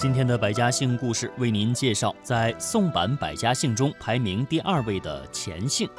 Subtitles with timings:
[0.00, 5.90] 今天的百家姓故事为您介绍，在宋版百家姓中排名第二位的钱姓。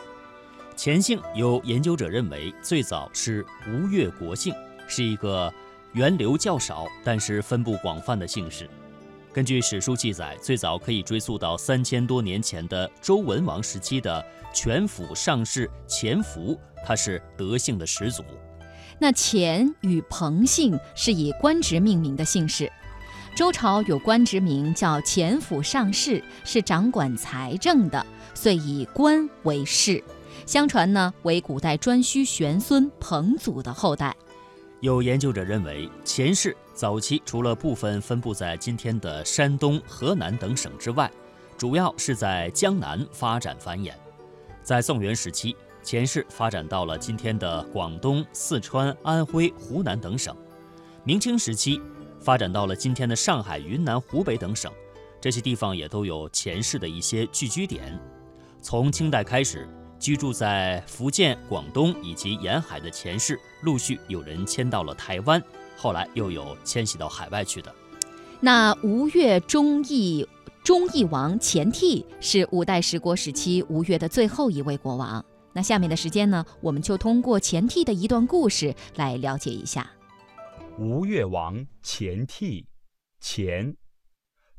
[0.73, 4.55] 钱姓有研究者认为最早是吴越国姓，
[4.87, 5.53] 是一个
[5.91, 8.69] 源流较少但是分布广泛的姓氏。
[9.33, 18.23] 根据史书记载，最早可以追溯到三千多年前的周文王时期的全府上士钱福，他是德姓的始祖。
[18.97, 22.71] 那钱与彭姓是以官职命名的姓氏。
[23.39, 30.03] 周朝有官职名叫前府上士，是掌管财政的，遂以官为氏。
[30.45, 34.13] 相传呢，为古代颛顼玄孙彭祖的后代。
[34.81, 41.09] 有研究者认为，钱氏早期除了部分分布在今天的山东、河南等省之外，
[41.57, 43.93] 主要是在江南发展繁衍。
[44.61, 50.35] 在宋元时期，钱氏发展到了今天的广东、四川、安徽、湖南等省。
[51.05, 51.81] 明清时期。
[52.19, 54.71] 发展到了今天的上海、云南、湖北等省，
[55.19, 57.99] 这些地方也都有钱氏的一些聚居点。
[58.61, 59.67] 从清代开始，
[59.97, 65.41] 居住在福建、广东以及沿海的钱氏，陆续有人迁到了台湾，
[65.77, 67.73] 后来又有迁徙到海外去的。
[68.41, 70.27] 那吴越忠义
[70.63, 75.23] 忠义王钱替是五代十国时期吴越的最后一位国王。
[75.51, 79.89] 那下面的时间呢，我们就通过钱替的一段故事来了解一下。
[80.79, 82.65] 吴越王钱替，
[83.19, 83.75] 钱，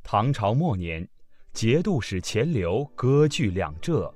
[0.03, 1.09] 唐朝末年，
[1.55, 4.13] 节度使钱镠割据两浙，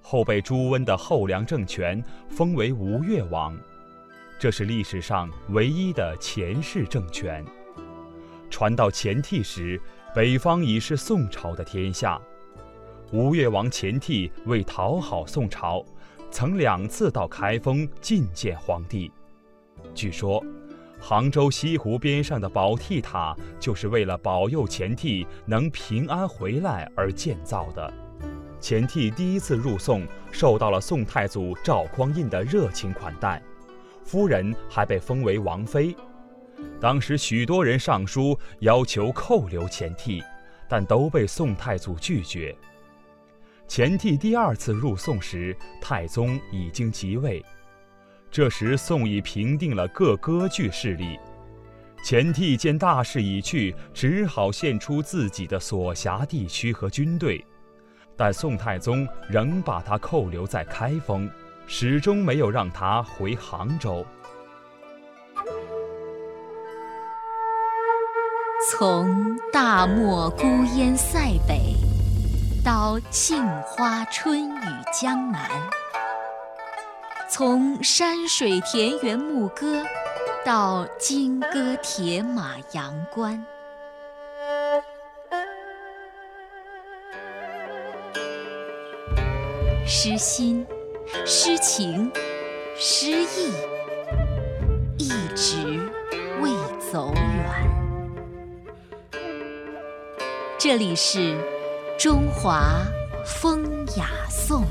[0.00, 3.54] 后被朱温的后梁政权封为吴越王，
[4.38, 7.44] 这是历史上唯一的钱氏政权。
[8.48, 9.78] 传到钱替时，
[10.14, 12.18] 北方已是宋朝的天下。
[13.12, 15.84] 吴越王钱替为讨好宋朝，
[16.30, 19.12] 曾两次到开封觐见皇帝。
[19.94, 20.42] 据说。
[21.04, 27.92] 杭州西湖边上的宝替塔，就是为了保佑钱替能平安回来而建造的。
[28.60, 33.42] 钱替第一次入宋，受到了宋太祖赵匡胤的热情款待，
[34.04, 35.92] 夫人还被封为王妃。
[36.80, 40.22] 当时许多人上书要求扣留钱替，
[40.68, 42.56] 但都被宋太祖拒绝。
[43.66, 47.44] 钱替第二次入宋时，太宗已经即位。
[48.32, 51.20] 这时，宋已平定了各割据势力。
[52.02, 57.44] 钱替见大势已去，只好献出自己的所辖地区和军队，
[58.16, 61.30] 但宋太宗仍把他扣留在开封，
[61.66, 64.04] 始终没有让他回杭州。
[68.70, 71.76] 从大漠孤烟塞北，
[72.64, 75.50] 到杏花春雨江南。
[77.34, 79.82] 从山水田园牧歌，
[80.44, 83.42] 到金戈铁马阳关，
[89.86, 90.66] 诗心、
[91.24, 92.12] 诗情、
[92.76, 93.50] 诗意，
[94.98, 95.80] 一直
[96.42, 96.50] 未
[96.92, 99.22] 走远。
[100.58, 101.34] 这里是
[101.98, 102.82] 中华
[103.24, 104.66] 风雅颂。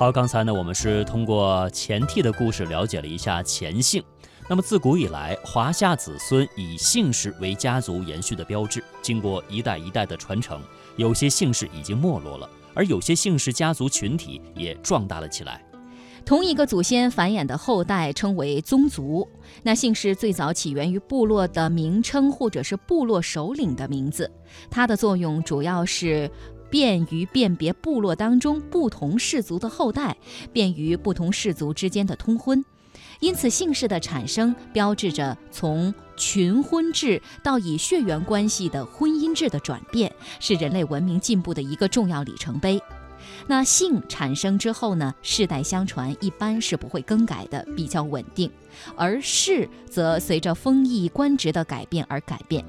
[0.00, 4.02] 好，刚才呢，我们是通过钱替的故事了解了一下钱姓。
[4.48, 8.82] 那么自古以来，华夏子孙以姓氏为家族延续的标志。
[9.02, 10.58] 经过一代一代的传承，
[10.96, 15.62] 有些姓氏已经没落了，而有些姓氏家族群体也壮大了起来。
[16.24, 19.28] 同一个祖先繁衍的后代称为宗族。
[19.62, 24.32] 那姓氏最早起源于部落的名称或者是部落首领的名字，
[24.70, 26.30] 它的作用主要是。
[26.70, 30.16] 便于辨别部落当中不同氏族的后代，
[30.52, 32.64] 便于不同氏族之间的通婚，
[33.18, 42.80] 因此姓氏的产生标志着从群婚制到以血缘关系的婚姻制的转变，是人类文明进步的一个重要里程碑。
[43.46, 48.50] 那姓产生之后呢，世代相传一般是不会更改的，比较稳定，
[48.96, 52.64] 而氏则随着封邑官职的改变而改变。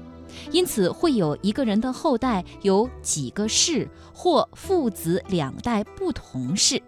[0.50, 6.82] 因此，会有一个人的后代有几个氏，或父子两代不同氏，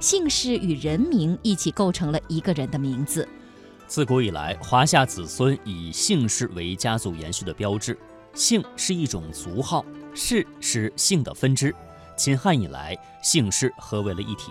[0.00, 3.28] 姓氏与人名一起构成了一个人的名字。
[3.86, 7.98] 自古以来，华夏子孙以姓氏为家族延续的标志。
[8.34, 9.84] 姓是一种族号，
[10.14, 11.74] 氏是姓的分支。
[12.16, 14.50] 秦汉以来，姓氏合为了一体。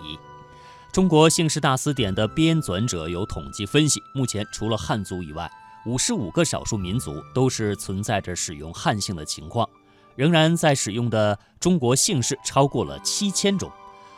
[0.92, 5.50] 中国姓氏大词典的编纂者有统计分析，目前除了汉族以外，
[5.84, 9.68] 五十五个少数民族都是存在着使用汉姓的情况，
[10.14, 13.70] 仍然在使用的中国姓氏超过了七千种，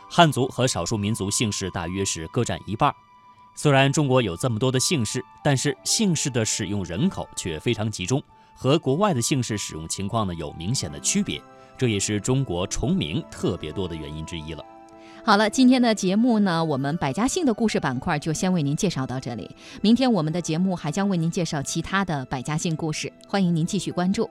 [0.09, 2.93] 汉族和少数民族姓氏大约是各占一半。
[3.55, 8.21] 虽然中国有这么多的姓氏，但是姓氏的使用人口却非常集中，
[8.53, 11.41] 和国外的姓氏使用情况呢有明显的区别，
[11.77, 14.63] 这也是中国重名特别多的原因之一了。
[15.25, 19.49] 好了，今天的节目呢，我们百家姓的故事板块就先为您介绍到这里。
[19.81, 24.29] 明天我们的节目还将为您介绍其他的百家姓故事，欢迎您继续关注。